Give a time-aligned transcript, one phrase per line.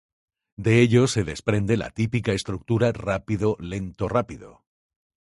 [0.57, 4.63] De ello se desprende la típica estructura rápido-lento-rápido.